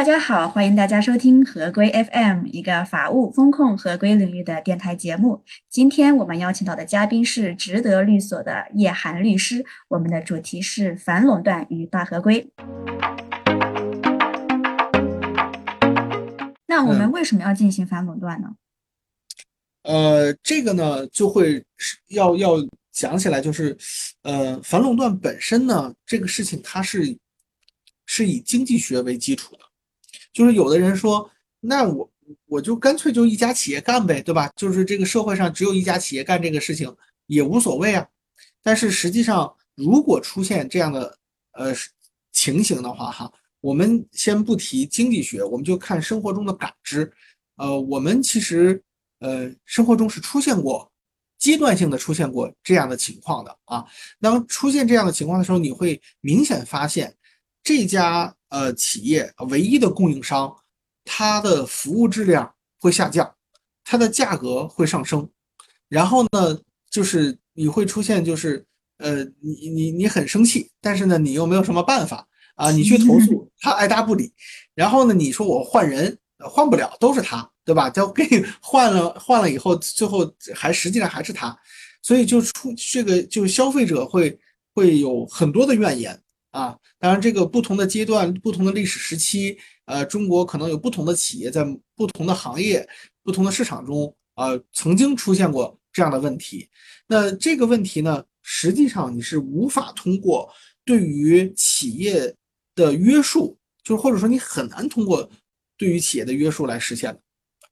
[0.00, 5.44] 大家好，欢迎大家收听合规 FM，一个法务风控合规领域的电台节目。
[5.68, 12.50] 今天我们邀请到的嘉宾是值得律所的叶涵律师，我们的主题是反垄断与大合规。
[16.66, 18.48] 那我们为什么要进行反垄断呢？
[19.82, 21.62] 呃，这个呢就会
[22.08, 22.54] 要要
[22.90, 23.76] 讲起来，就是
[24.22, 27.14] 呃，反垄断本身呢，这个事情它是
[28.06, 29.69] 是以经济学为基础的。
[30.40, 31.30] 就是有的人说，
[31.60, 32.10] 那我
[32.46, 34.50] 我就干脆就一家企业干呗，对吧？
[34.56, 36.90] 就是这个社会上只有一家企业干这个事情
[37.26, 38.08] 也无所谓啊。
[38.62, 41.18] 但是实际上，如果出现这样的
[41.52, 41.74] 呃
[42.32, 47.12] 情形的话，哈，我们先不提经济学，我们就看生活中的感知。
[47.56, 48.82] 呃，我们其实
[49.18, 50.90] 呃生活中是出现过
[51.38, 53.84] 阶段性的出现过这样的情况的啊。
[54.22, 57.14] 当出现这样的情况的时候，你会明显发现
[57.62, 58.34] 这家。
[58.50, 60.52] 呃，企业唯一的供应商，
[61.04, 63.32] 它的服务质量会下降，
[63.84, 65.30] 它的价格会上升，
[65.88, 66.58] 然后呢，
[66.90, 68.66] 就是你会出现，就是
[68.98, 74.32] 呃，你你你很生气，但是呢，你又没有什么办法啊，你去投诉， 他爱答不理，
[74.74, 77.88] 然后呢，你说我换人，换不了，都是他，对吧？
[77.88, 81.56] 就给你换了，换了以后，最后还实际上还是他，
[82.02, 84.36] 所以就出这个，就消费者会
[84.74, 86.20] 会有很多的怨言。
[86.50, 92.88] 啊，当然，这个不同的阶段、不同的历史时期，呃，中国可能有不同的企业在不同的行业、
[93.22, 96.68] 不同的市场中，呃，曾经出现过这样的问题。
[97.06, 100.52] 那这个问题呢，实际上你是无法通过
[100.84, 102.34] 对于企业
[102.74, 105.30] 的约束，就是或者说你很难通过
[105.76, 107.20] 对于企业的约束来实现的。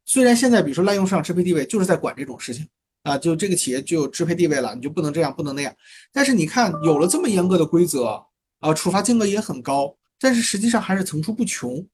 [0.04, 2.64] 虽然现在比如说滥用市场支配地位就是在管这种事情
[3.02, 5.74] 啊，就这个企业就有支配地位了，你就不能这样，不能那样。
[6.12, 8.24] 但是你看，有了这么严格的规则。
[8.60, 11.86] 啊，处罚金额也很高，但是实际上还是层出不穷，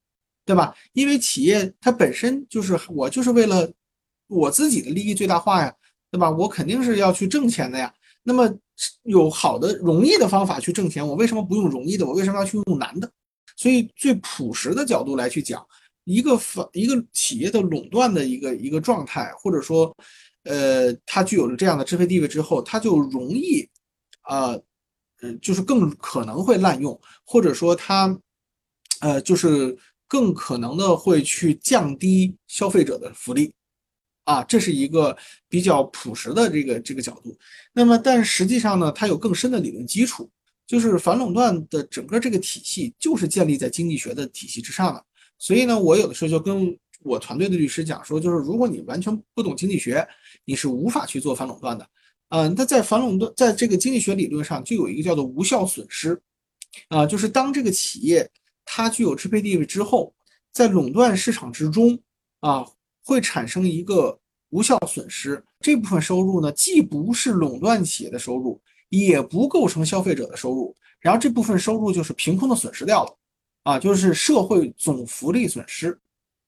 [0.45, 0.75] 对吧？
[0.93, 3.71] 因为企业它本身就是我就是为了
[4.29, 5.75] 我自己的利益最大化呀，
[6.11, 6.31] 对吧？
[6.31, 7.93] 我肯定是要去挣钱的呀。
[8.23, 8.51] 那么
[9.03, 12.07] 有好的容易的方法去挣钱，我为什么不用容易的？
[12.07, 13.11] 我为什么要去用难的？
[13.57, 15.65] 所以最朴实的角度来去讲，
[16.05, 19.95] 一个法一个企业的垄断的一个一个状态，或者说，
[20.45, 23.69] 呃，它具有了这样的支配地位之后，它就容易，
[24.23, 24.59] 啊
[25.41, 28.19] 就是更可能会滥用，或者说它，
[29.01, 29.77] 呃，就是
[30.07, 33.53] 更可能的会去降低消费者的福利，
[34.25, 35.17] 啊，这是一个
[35.49, 37.37] 比较朴实的这个这个角度。
[37.73, 40.31] 那么，但实际上呢，它有更深的理论基础，
[40.67, 45.05] 就是反垄断的整个这个体系就是建立在经济学的体系之上的。
[45.39, 50.07] 所以呢，我有的时候就跟我团队的律师讲说，就是如果你完全不懂经济学，
[50.45, 51.87] 你是无法去做反垄断的。
[52.35, 56.21] 嗯，那在反垄断，在这个经济学理论上，就有一个叫做无效损失，
[56.89, 58.29] 啊，就是当这个企业
[58.65, 60.13] 它具有支配地位之后，
[60.53, 61.97] 在垄断市场之中，
[62.41, 62.67] 啊，
[63.05, 64.19] 会产生一个
[64.51, 65.41] 无效损失。
[65.61, 73.17] 这部分收入呢，既不是垄断企业的收入，也不构成消费者的收入，然后这部分收入就是凭空的损失掉了，
[73.63, 75.97] 啊，就是社会总福利损失，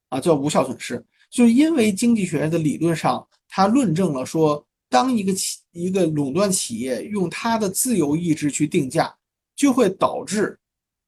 [0.09, 1.01] 啊，叫无效损失。
[1.31, 4.61] 就因为经济学的理论上，它论证了说。
[4.89, 9.15] 当一个企一个垄断企业用它的自由意志去定价，
[9.55, 10.59] 就会导致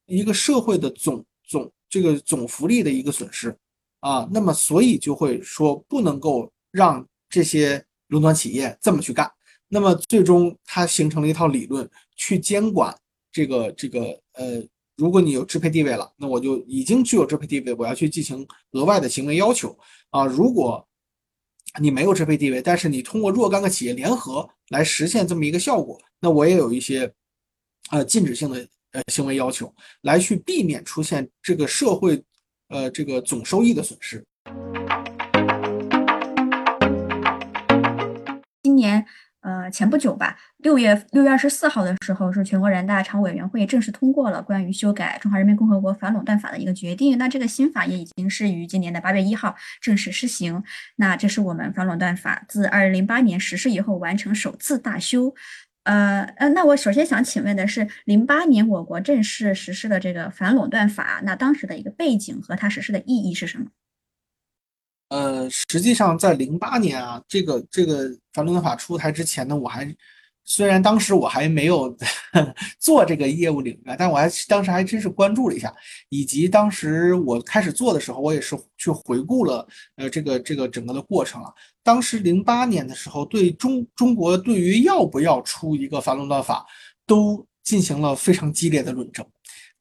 [0.05, 3.55] 一个社会的总总这个总福利的一个损失
[4.01, 4.29] 啊。
[4.31, 9.29] 那么，所以就会说不能够让这些垄断企业这么去干。
[9.67, 12.95] 那么，最终它形成了一套理论去监管
[13.31, 14.01] 这个这个
[14.33, 14.63] 呃，
[14.97, 19.77] 如果你有支配地位了，那我就已经具有支配地位，我要去进行额外的行为要求
[20.09, 20.25] 啊。
[20.25, 20.85] 如果
[21.79, 27.11] 你没有支配地位，但是你通过若干个企业联合来实现这么一个效果，那我也有一些
[27.91, 32.23] 呃禁止性的呃行为要求，来去避免出现这个社会
[32.69, 34.25] 呃这个总收益的损失。
[38.63, 39.05] 今年。
[39.41, 47.17] 呃，前不久吧，六月六月二十四号的时候，是全国人大常委委员会正式通过了关于修改《中华人民共和国反垄断法》的一个决定。
[47.17, 50.61] 那这个新法也已经是于今年的八月一号正式施行。
[50.95, 55.33] 那这是我们反垄断法自二零零八年实施以后完成首次大修。
[55.83, 63.67] 呃呃，那我首先想请问的是，零八年我国正式实施的这个反垄断法，那当时的一个背景和它实施的意义是什么？
[65.09, 69.95] 呃，实际上在零八年啊，这个这个反垄断法出台之前呢，我还
[70.45, 71.95] 虽然当时我还没有
[72.79, 75.73] 做这个业务领域，但我还当时还真是关注了一下，
[76.09, 81.51] 以及当时我开始做的时候，我也是去回顾了呃这个这个整个的过程啊。
[81.83, 86.65] 当时零八年的时候，对中中国对于要不要出一个反垄断法，
[87.05, 89.25] 都进行了非常激烈的论证。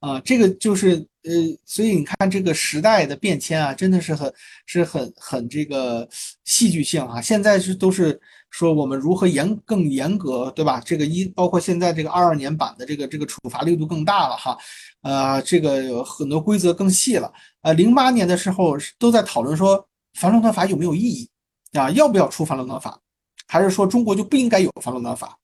[0.00, 1.34] 啊，这个就是呃，
[1.66, 4.32] 所以你看这个时代的变迁啊，真的是很
[4.64, 6.08] 是很很这个
[6.46, 7.20] 戏剧性啊。
[7.20, 10.80] 现在是都是说我们如何严更严格，对吧？
[10.82, 14.56] 这个一包括现在这个二二年版的这个这个处罚力度更大了哈，
[15.02, 17.30] 呃，这个有很多规则更细了。
[17.60, 21.28] 呃，零八年的时候都在讨论说反垄断法有没有意义
[21.72, 21.90] 啊？
[21.90, 22.98] 要不要出反垄断法？
[23.46, 25.36] 还是说中国就不应该有反垄断法？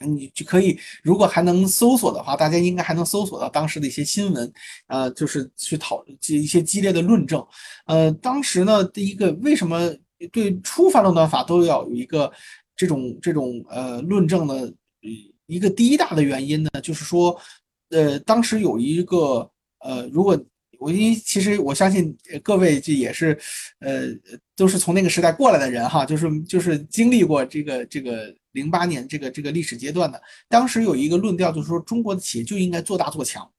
[0.00, 4.52] 你就可以，如果还能搜索的话，大家应该还能搜索到当时的一些新闻，
[4.86, 7.44] 呃，就是去讨一些激烈的论证。
[7.86, 9.94] 呃，当时呢，第一个为什么
[10.30, 12.32] 对初反垄断法都要有一个
[12.76, 14.70] 这种这种呃论证呢？
[15.46, 17.38] 一个第一大的原因呢，就是说，
[17.90, 19.50] 呃，当时有一个
[19.80, 20.40] 呃，如果
[20.78, 23.38] 我因为其实我相信各位这也是，
[23.80, 24.06] 呃，
[24.56, 30.20] 都是从那个时代过来的人哈，就是就是经历过这个这个零八年这个这个历史阶段的。
[30.48, 33.50] 当时有一个论调就是说，中国的企业就应该做大做强，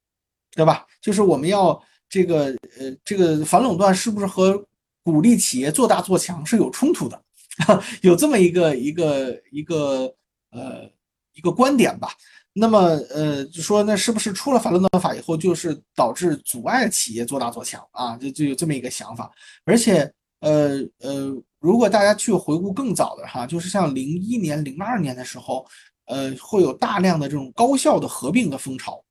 [0.55, 0.85] 对吧？
[1.01, 2.45] 就是我们要这个
[2.79, 4.65] 呃这个反垄断是不是和
[5.03, 7.21] 鼓励企业做大做强是有冲突的？
[8.01, 10.15] 有这么一个一个一个
[10.51, 10.89] 呃
[11.33, 12.09] 一个观点吧。
[12.55, 12.79] 那么，
[13.09, 18.15] 呃，就说那是不是出了反垄断法以后，就是导致阻碍企业做大做强啊？
[18.17, 19.31] 就就有这么一个想法。
[19.65, 20.13] 而且，
[20.43, 25.65] 呃呃，如果大家去回顾更早的哈，就是像零一年、零二年的时候，
[26.05, 29.03] 呃，会有大量的这种高校的合并的风潮，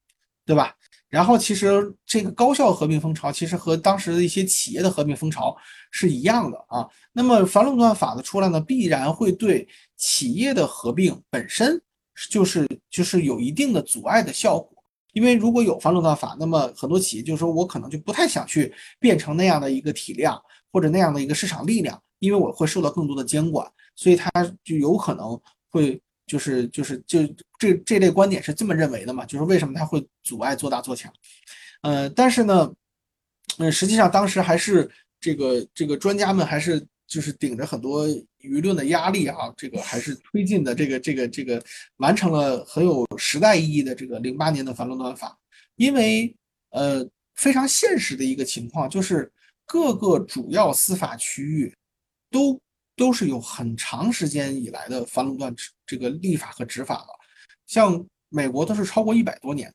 [0.44, 0.74] 对吧？
[1.08, 5.56] 然后，其实这个高校合并风潮，其实和当时的一些企业的合并风潮
[5.90, 6.86] 是一样的啊。
[7.12, 11.80] 那么，反垄断法的出来呢，必然会对企业的合并本身。
[12.30, 14.84] 就是就是有一定的阻碍的效果，
[15.14, 20.40] 因为如果有反垄断法，那么很多企业就是说我可能就不太想去变成那样的一个体量
[20.72, 24.30] 或者那样的一个市场力量，因为我会受到更多的监管，所以它
[24.64, 27.20] 就有可能会就是就是就
[27.58, 29.24] 这这类观点是这么认为的嘛？
[29.26, 31.12] 就是为什么它会阻碍做大做强？
[31.82, 32.72] 呃，但是呢，
[33.58, 34.90] 嗯，实际上当时还是
[35.20, 36.84] 这个这个专家们还是。
[37.08, 38.08] 就是顶着很多
[38.40, 41.62] 舆论的压力啊，这个还是推进的这个这个这个
[41.98, 45.38] 完成了很有时代意义的这个零八年的反垄断法，
[45.76, 46.34] 因为
[46.70, 49.30] 呃非常现实的一个情况就是
[49.72, 51.74] 各个主要司法区域
[52.30, 52.60] 都
[52.94, 55.54] 都是有很长时间以来的反垄断
[55.86, 57.08] 这个立法和执法了，
[57.66, 59.72] 像美国都是超过一百多年，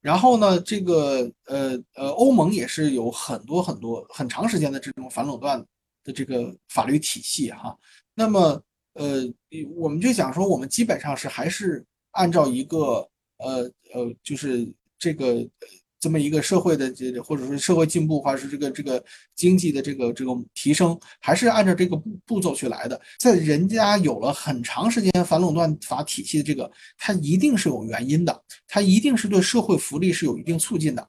[0.00, 5.66] 然后呢这个呃呃欧盟也是有很多很多很长时间的这种反垄断。
[6.02, 7.76] 的这个法律体系哈，
[8.14, 8.58] 那么
[8.94, 9.30] 呃，
[9.76, 13.06] 我们就讲说，我们基本上是还是按照一个
[13.36, 14.66] 呃呃，就是
[14.98, 15.68] 这个呃
[16.00, 19.04] 这么一个社会的这或者说社会进步，或者是这个这个
[19.36, 23.00] 经济的这个这个提升，还是按照这个步步骤去来的。
[23.18, 31.06] 在人家有了很长时间反垄断法体系的这个，它一定是有原因的，它一定是对社会福利是有一定促进的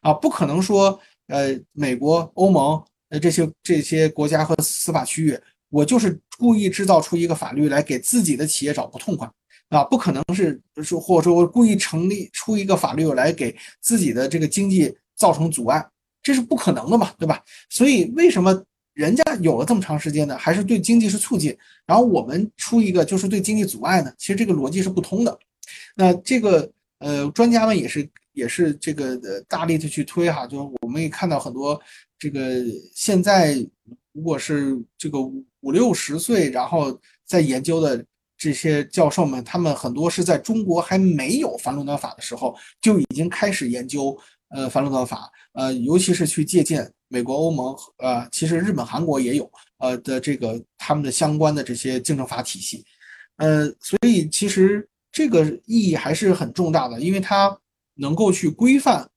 [0.00, 0.98] 啊，不可能说
[1.28, 2.82] 呃，美国、欧盟。
[3.10, 5.38] 呃这些这些国家和司法区域，
[5.68, 9.30] 我就是故意制造出一个法律来给自己的企业找不痛快
[9.78, 9.84] 啊！
[9.84, 15.84] 不可能是说或者说我故意成立出一个法律来给自己的这个经济造成阻碍，
[16.22, 17.42] 这是不可能的嘛，对吧？
[17.68, 20.36] 所以为什么人家有了这么长时间呢？
[20.38, 21.56] 还是对经济是促进，
[21.86, 24.12] 然后我们出一个就是对经济阻碍呢？
[24.16, 25.38] 其实这个逻辑是不通的。
[25.96, 31.80] 那这个呃，专家们也是也是这个呃大力的去推哈，就是我们也看到很多。
[32.18, 32.64] 这个
[32.94, 33.54] 现在
[34.12, 38.02] 如果是这个五五六十岁，然后在研究的
[38.44, 44.14] 这些教授们，他们很多是在中国还没有反垄断法的时候就已经开始研究
[44.50, 52.84] 呃反垄断法，呃，尤其是去借鉴美国、欧盟，呃，其实日本、韩国也有呃的这个他们的相关的这些竞争法体系，
[53.38, 57.58] 呃，所以其实这个意义还是很重大的，因为它
[57.94, 59.08] 能够去规范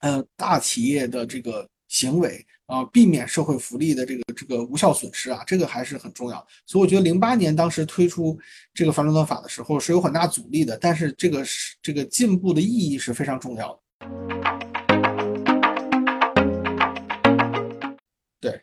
[0.00, 1.66] 呃大企业的这个。
[1.92, 6.46] 行为啊，避免社会福利的这个这个无效损失啊，这个还是很重要。
[6.64, 8.38] 所以我觉得零八年当时推出
[8.72, 13.78] 这个反垄断法的时候是有很大阻力的，但是这个是这个进步的意义是非常重要的。
[18.40, 18.62] 对，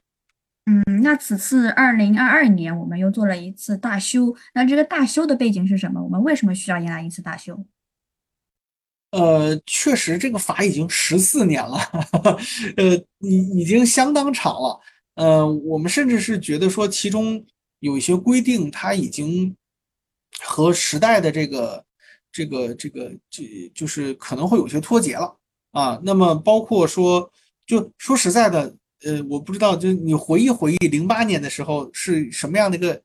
[0.66, 6.04] 嗯，那此次二零二二年我们又做了一次大修，那这个大修的背景是什么？
[6.04, 7.64] 我们为什么需要迎来一次大修？
[9.12, 11.78] 呃，确实，这个法已经十四年了，
[12.78, 14.80] 呃，已已经相当长了。
[15.16, 17.44] 呃，我们甚至是觉得说，其中
[17.80, 19.56] 有一些规定，它已经
[20.42, 21.84] 和时代的这个、
[22.32, 25.36] 这个、这个，就就是可能会有些脱节了
[25.72, 26.00] 啊。
[26.04, 27.32] 那么，包括说，
[27.66, 33.02] 就说实在的，呃，我不知道，就你回忆回忆零八年的时候是什么样的一个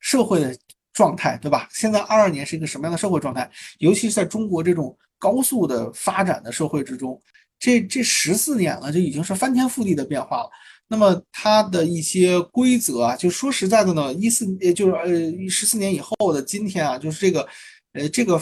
[0.00, 0.56] 社会的
[0.94, 1.68] 状态，对吧？
[1.70, 3.48] 现在二二年是一个什么样的社会状态？
[3.78, 4.96] 尤其是在中国这种。
[5.18, 7.20] 高速的发展的社会之中，
[7.58, 10.50] 这这十四年了，就已经是翻天覆地的变化了。
[10.86, 17.48] 那么它的一些规则啊，就说实在的呢，一四也就是呃十四年以后的今天啊，就是这个
[17.94, 18.40] 呃这个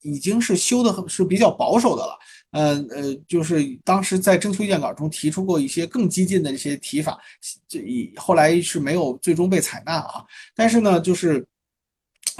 [0.00, 2.18] 已经是修的是比较保守的了。
[2.52, 7.18] 呃呃，就是当时在征求意见稿中提出过一些更激进的一些提法，
[7.66, 10.22] 这以后来是没有最终被采纳啊。
[10.54, 11.46] 但是呢，就是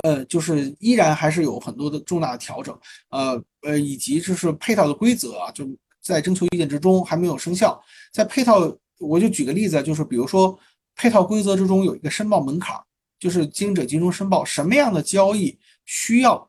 [0.02, 2.78] 呃就是依然还是有很多的重大的调整，
[3.10, 5.66] 呃呃，以及就是配套的规则啊，就
[6.02, 7.82] 在征求意见之中还没有生效，
[8.12, 8.76] 在配套。
[8.98, 10.56] 我就举个例子，就是比如说
[10.94, 12.80] 配套规则之中有一个申报门槛，
[13.18, 16.48] 就是经营者集中申报什么样的交易需要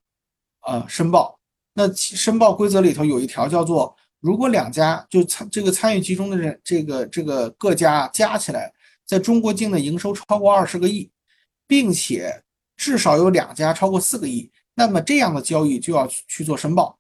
[0.68, 1.40] 呃申报。
[1.74, 8.72] 那申报规则里头有一条叫做，如果两家就参这个参与其中的人这个这个各家加起来
[9.04, 11.10] 在中国境内营收超过二十个亿，
[11.66, 12.40] 并且
[12.84, 17.00] 至少有两家超过四个亿，那么这样的交易就要去做申报。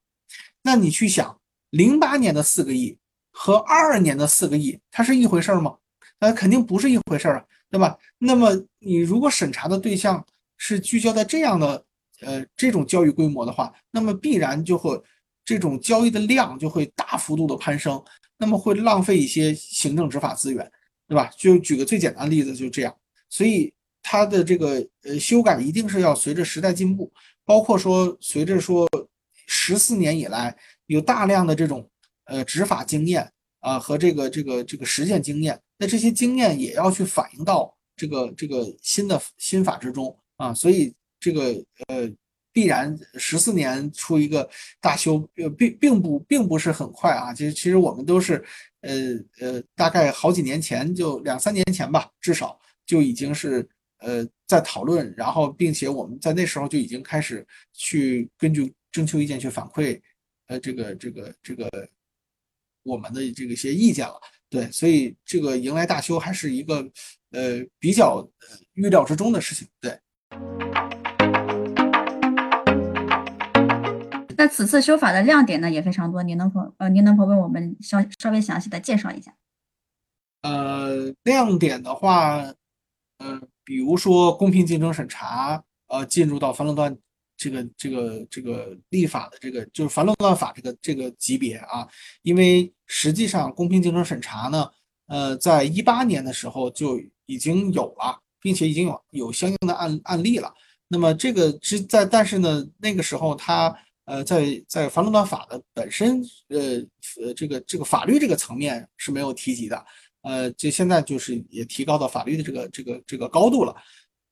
[0.61, 1.37] 那你去想，
[1.71, 2.97] 零八年的四个亿。
[3.35, 5.75] 和二二年的四个亿，它是一回事儿吗？
[6.19, 7.97] 那肯定不是一回事儿啊，对吧？
[8.19, 10.23] 那么你如果审查的对象
[10.55, 11.83] 是聚焦在这样的
[12.21, 15.01] 呃这种交易规模的话，那么必然就会
[15.43, 17.99] 这种交易的量就会大幅度的攀升，
[18.37, 20.71] 那么会浪费一些行政执法资源，
[21.07, 21.31] 对吧？
[21.35, 22.95] 就举个最简单的例子，就这样。
[23.29, 23.73] 所以
[24.03, 27.11] 它的这个呃修改一定是要随着时代进步，
[27.43, 28.87] 包括说随着说
[29.47, 30.55] 十四年以来
[30.85, 31.89] 有大量的这种。
[32.25, 33.29] 呃，执法经验
[33.59, 41.53] 啊和这个这个这个实践经验，那这些经验也要去反映到这个这个新的新法之中啊，所以这个
[41.89, 42.09] 呃
[42.53, 48.41] 必然十四年出一个大修，呃并并不并不是很快啊，其实其实我们都是
[48.79, 48.93] 呃
[49.41, 53.67] 呃大概好几年前就两三年前吧，至少就已经是
[54.03, 57.43] 呃在讨论，然后并且我们在那时候就已经开始
[57.73, 59.99] 去根据征求意见去反馈，
[60.45, 61.67] 呃这个这个这个。
[62.85, 64.19] 我们的这个一些意见了，
[64.49, 66.85] 对，所以这个迎来大修还是一个
[67.31, 68.27] 呃比较
[68.73, 69.97] 预料之中的事情，对。
[74.35, 79.33] 那此次修法的亮点呢也非常多，您能否呃您能否为我们稍稍微详细的介绍一下？
[80.41, 82.53] 呃，亮点的话，
[83.19, 86.97] 呃，比如说公平竞争审查，呃，进入到反垄断。
[87.35, 91.85] 这个这个这个立法的这个就是反垄断法这个这个级别啊，
[92.21, 94.69] 因为实际上公平竞争审查呢，
[95.07, 100.53] 呃，在一八年的时候就已经有了，并且已经有有相应的案案例了。
[100.87, 106.77] 那么这个之在，但是呢，那个时候它呃在在反垄断法的本身呃
[107.19, 109.83] 呃这个这个法律这个层面是没有提及的，
[110.23, 113.75] 呃，就现在就是也提高到法律的这个这个这个高度了。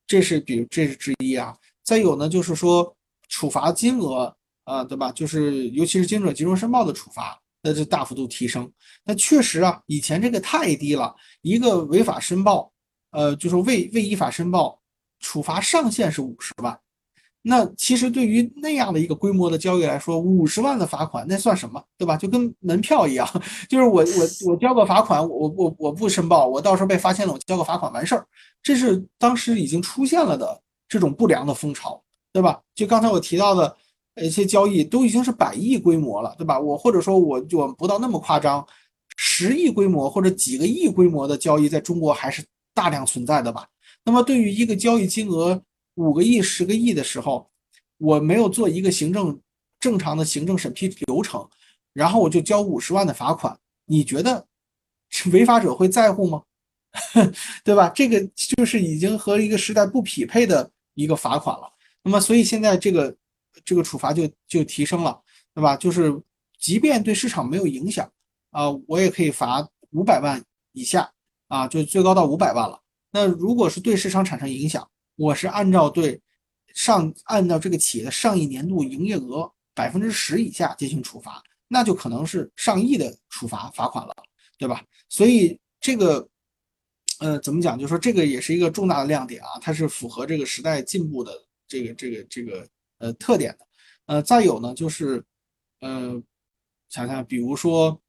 [0.07, 1.55] 这是比如这是之一啊。
[1.83, 2.95] 再有呢，就是说
[3.29, 5.11] 处罚金额啊，对吧？
[5.11, 8.71] 就是尤其是经营者集中申报的处罚，那就大幅度提升。
[9.03, 12.71] 那确实啊，以前这个太低了，一个违法申报，
[13.11, 14.79] 呃，就是未未依法申报，
[15.19, 16.79] 处罚上限是五十万。
[17.41, 22.15] 那其实对于那样的一个规模的交易来说，五十万的罚款那算什么，对吧？
[22.17, 23.27] 就跟门票一样，
[23.69, 28.25] 就是我我我交个罚款，我我我不申报，我到时候被发现了，我交个罚款完事儿。
[28.61, 30.61] 这是当时已经出现了的。
[30.91, 32.59] 这种不良的风潮，对吧？
[32.75, 33.73] 就刚才我提到的
[34.21, 36.59] 一些交易，都已经是百亿规模了，对吧？
[36.59, 38.67] 我或者说我就不到那么夸张，
[39.15, 42.43] 十亿规模或者几个亿规模的交易，在中国还是
[42.73, 43.65] 大量存在的吧？
[44.03, 45.61] 那么对于一个交易金额
[45.95, 47.49] 五个亿、十个亿的时候，
[47.97, 49.39] 我没有做一个行政
[49.79, 51.47] 正常的行政审批流程，
[51.93, 54.45] 然后我就交五十万的罚款，你觉得
[55.31, 56.43] 违法者会在乎吗？
[57.63, 57.89] 对吧？
[57.89, 60.71] 这个就是已经和一个时代不匹配的。
[60.93, 61.71] 一个罚款了，
[62.03, 63.15] 那么所以现在这个
[63.63, 65.17] 这个处罚就就提升了，
[65.55, 65.73] 对吧？
[65.77, 66.13] 就是
[66.59, 68.11] 即便对市场没有影响
[68.51, 70.43] 啊，我也可以罚五百万
[70.73, 71.09] 以下
[71.47, 72.77] 啊，就最高到五百万了。
[73.09, 76.19] 那如果是对市场产生影响，我是按照对
[76.73, 84.15] 上按照这个企业的上一年度营业额百分之十以下进行处罚，那就可能是上亿的处罚罚款了，
[84.57, 84.83] 对吧？
[85.09, 86.27] 所以这个。
[87.19, 87.77] 呃，怎么讲？
[87.77, 91.31] 就说这个也是一个重大的亮点啊，它是符合这个时代进步的
[91.67, 93.67] 这个这个这个呃特点的。
[94.07, 95.23] 呃，再有呢，就是
[95.81, 96.19] 呃，
[96.89, 98.01] 想想，比如说，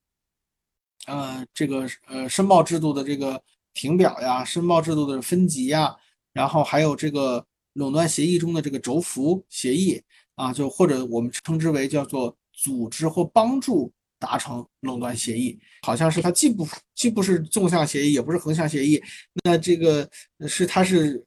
[1.04, 3.38] 呃，这个呃申报制度的这个
[3.74, 5.94] 评表呀，申报制度的分级呀，
[6.32, 10.00] 然后还有这个垄断协议中的这个轴幅协议
[10.34, 13.92] 啊，就或者我们称之为叫做组织或帮助。
[14.22, 19.02] 达成垄断协议，好像是它既不既不是纵向协议，也不是横向协议。
[19.42, 20.08] 那这个
[20.46, 21.20] 是它是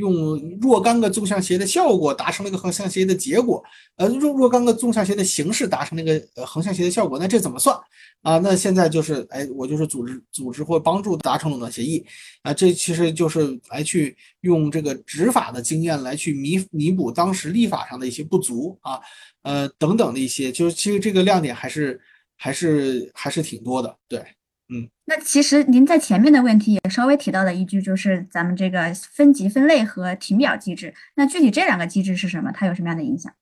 [0.00, 3.62] 用若干个纵向协议的效果达成了一个横向协议的结果，
[3.96, 7.76] 呃，若若干个纵向协议的形式达成那个横向协议的效果，那这怎么算
[8.22, 8.38] 啊？
[8.38, 12.04] 那现在就是哎，我就是组织组织或帮助达成垄断协议
[12.42, 18.98] 啊，这其实就是来去用这个执法的经验来去弥弥补当时立法上的一些不足啊，
[19.42, 22.00] 呃等等的一些，就是其实这个亮点还是
[22.36, 24.24] 还是还是挺多的，对。
[24.72, 30.94] 嗯，那其实您在前面的问题也稍微提到了一句，就是咱们这个分级分类和停表机制。
[31.16, 32.52] 那具体这两个机制是什么？
[32.52, 33.34] 它有什么样的影响？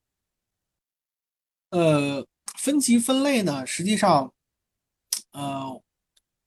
[1.68, 4.32] 呃，分级分类呢，实际上，
[5.32, 5.82] 呃，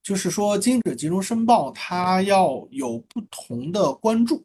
[0.02, 4.44] 就是说经营者集中申报它要有不同的关注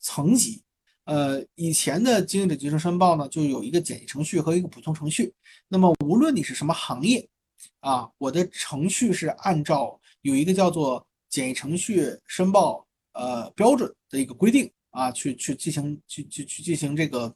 [0.00, 0.60] 层级。
[1.04, 5.32] 呃，以前的经营者集中申报呢，就有一个简易程序和一个普通程序。
[5.68, 7.28] 那么无论你是什么行业。
[7.80, 17.32] 啊，我的程序是按照有一个叫做简易程序申报呃标准的一个规定啊，去去进行去去去进行这个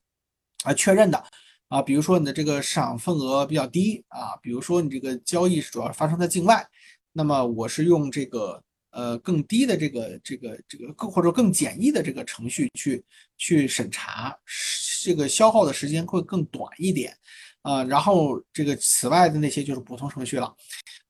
[0.65, 1.25] 啊确认的
[1.69, 6.67] 啊，比如说你的这个市场份额比较低啊，比如说你这个交易是主要发生在境外，
[7.13, 13.05] 那么我是用这个呃更低的这个这个这个更或者更简易的这个程序去
[13.39, 14.37] 去审查，
[15.03, 17.17] 这个消耗的时间会更短一点。
[17.63, 20.53] 啊，然后这个此外的那些就是普通程序了。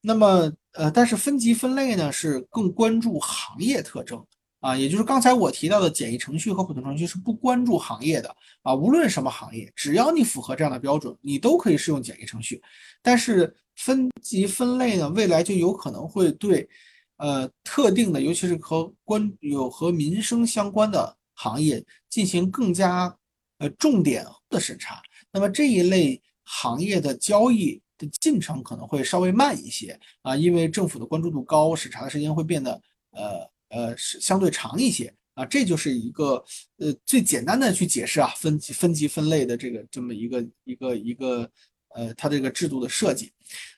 [0.03, 4.23] 那么，呃，但是分级分类呢是更关注行业特征
[4.61, 8.75] 啊，也就是刚才我提到的简易程序和普通程序是不关注行业的啊。
[8.75, 12.61] 无论什么行业，只要你符合这样的标准，你都可以适用简易程序。
[13.01, 16.69] 但是分级分类呢，未来就有可能会对
[17.17, 23.17] 呃特定的，尤其是和关有和民生相关的行业进行更加
[23.59, 25.01] 呃重点的审查。
[25.33, 26.21] 那么这一类。
[26.45, 32.83] 行业的交易的进程可能会稍微慢一些啊，因为政府的关注度高，审查的时间会变得
[33.13, 36.45] 呃呃是相对长一些啊，这就是一个
[36.79, 41.51] 呃最简单的去解释啊分级分级分类的这个这么一个一个一个
[41.95, 43.33] 呃它这个制度的设计。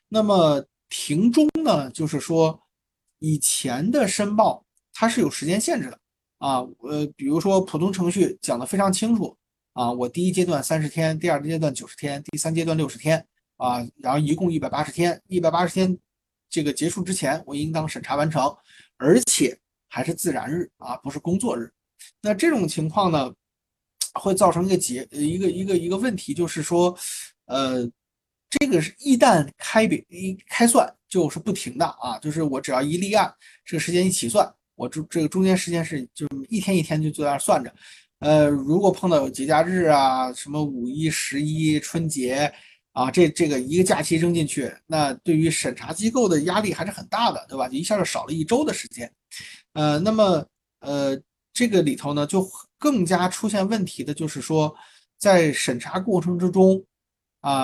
[0.09, 2.59] 那么庭中呢，就是说
[3.19, 5.99] 以前的申报它是有时间限制的
[6.39, 9.37] 啊，呃比如说普通程序讲的非常清楚。
[9.75, 13.23] 啊，我第一阶段三十天，第二阶段九十天，第三阶段六十天，
[13.57, 15.97] 啊，然后一共一百八十天，一百八十天
[16.49, 18.41] 这个结束之前，我应当审查完成，
[18.95, 19.57] 而且
[19.89, 21.69] 还是自然日啊，不是工作日。
[22.21, 23.33] 那这种情况呢，
[24.13, 26.97] 会造成一个结一个一个一个问题，就是说，
[27.47, 27.85] 呃，
[28.51, 33.29] 这个是一旦开表一开算就是不停的啊，就是我只要一立案，
[33.65, 37.75] 这个时间一起算，我这这个中间时间是就一天一天就在那算着。
[38.25, 42.51] 呃，如果碰到有节假日啊，什么五一、十一、春节
[42.91, 47.69] 啊，这这个一个假期扔进去，那对于审查机构的压力还是很大的，对吧？
[47.69, 49.07] 就一下就少了一周的时间。
[49.73, 50.43] 呃，那么
[50.79, 51.15] 呃，
[51.53, 52.43] 这个里头呢，就
[52.79, 54.75] 更加出现问题的就是说，
[55.19, 56.83] 在审查过程之中
[57.41, 57.63] 啊，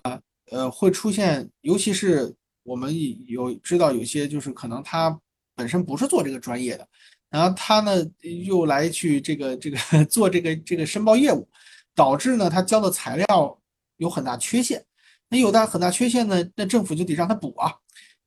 [0.52, 2.96] 呃，会出现，尤其是我们
[3.26, 5.20] 有知道有些就是可能他
[5.56, 6.88] 本身不是做这个专业的。
[7.32, 8.06] 然后他呢
[8.46, 11.48] 又来去这个这个 做这个这个申报业务，
[11.96, 13.60] 导致呢他交的材料
[13.96, 14.84] 有很大缺陷。
[15.30, 17.74] 那有的很大缺陷呢，那政府就得让他补啊。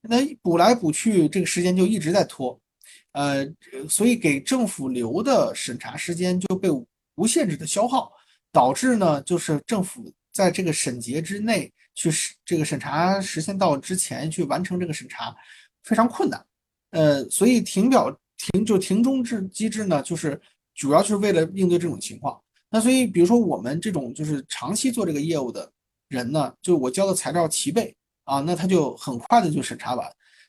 [0.00, 2.58] 那补来补去，这个时间就一直在拖，
[3.12, 3.46] 呃，
[3.90, 6.70] 所以给政府留的审查时间就被
[7.16, 8.10] 无限制的消耗，
[8.50, 12.10] 导致呢就是政府在这个审结之内去
[12.42, 15.36] 这个审查时限到之前去完成这个审查
[15.82, 16.42] 非常困难。
[16.92, 18.18] 呃，所以停表。
[18.52, 20.40] 停就停中制机制呢，就是
[20.74, 22.38] 主要就是为了应对这种情况。
[22.68, 25.70] 那所以，比如说我们这种就是长期做这个业务的
[26.08, 30.06] 人呢，就我交的材料齐备啊，那他就很快的就审查完。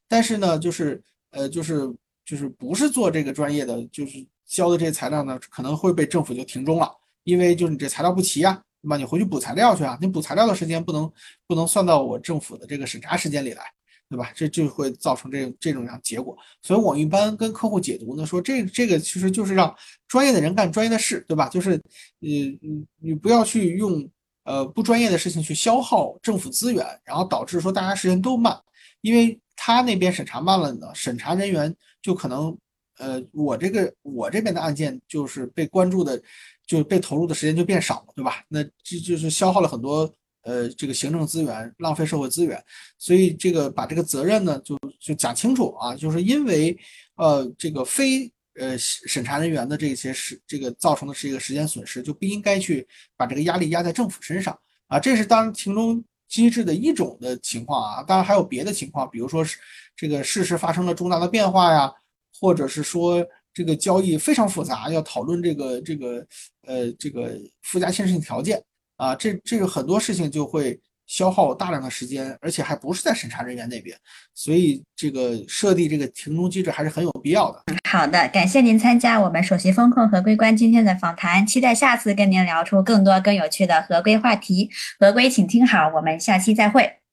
[0.08, 1.94] 但是呢，就是呃，就是
[2.26, 6.92] 就是不是做这个专业的，就是交的这些材料呢，可能会被政府就停中了，
[7.24, 8.98] 因为就是你这材料不齐呀，对吧？
[8.98, 11.12] 你回去补材料去啊，你补材料的时间不能
[11.48, 13.64] 不能算到我政府的这个审查时间里来。
[14.08, 14.32] 对吧？
[14.36, 19.76] 这就会造成这这种样结果，所以我一般跟客户解读呢，说这这个其实就是让
[20.08, 21.50] 专业的人干专业的事，对吧？
[21.50, 21.82] 就是，
[22.20, 24.08] 你你你不要去用
[24.44, 28.56] 呃不专业的事情去消耗政府资源，然后导致说大家时间都慢，
[29.02, 32.56] 因为他那边审查慢了呢，审查人员就可能
[33.00, 36.22] 呃我这个我这边的案件就是被关注的，
[36.68, 38.44] 就被投入的时间就变少了，对吧？
[38.50, 40.13] 那这就是消耗了很多。
[40.46, 42.64] 呃，这个行政资源浪费社会资源，
[43.00, 46.78] 所以这个把这个责任呢，就就讲清楚啊，就是因为
[47.16, 55.00] 呃这个非呃审查人员的这些是这个造成的是一个时间损失，就不应该去把这个压力压在政府身上啊。
[55.00, 59.58] 这是当庭中机制的一种的情况啊，当然还有别的情况，比如说是
[59.96, 61.92] 这个事实发生了重大的变化呀，
[62.40, 66.28] 或者是说这个交易非常复杂，要讨论这个这个
[66.68, 68.64] 呃这个附加限制性条件
[68.98, 73.96] 啊，这这个很多事情就会消耗大量的时间，而且还不是在审查人员那边，
[74.34, 77.64] 所以这个设立这个停钟机制还是很有必要的。
[77.90, 84.70] 好的，感谢您参加我们首席风控合规官今天的访谈，期待下次跟您聊出更多更有趣的合规话题。
[85.00, 87.05] 合规，请听好，我们下期再会。